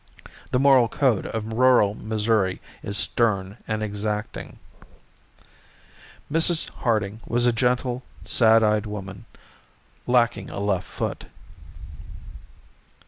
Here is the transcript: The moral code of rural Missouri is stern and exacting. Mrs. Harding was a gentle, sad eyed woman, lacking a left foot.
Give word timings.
The 0.49 0.57
moral 0.57 0.87
code 0.87 1.27
of 1.27 1.53
rural 1.53 1.93
Missouri 1.93 2.59
is 2.81 2.97
stern 2.97 3.57
and 3.67 3.83
exacting. 3.83 4.57
Mrs. 6.31 6.69
Harding 6.69 7.19
was 7.27 7.45
a 7.45 7.51
gentle, 7.53 8.01
sad 8.23 8.63
eyed 8.63 8.87
woman, 8.87 9.25
lacking 10.07 10.49
a 10.49 10.59
left 10.59 10.87
foot. 10.87 11.25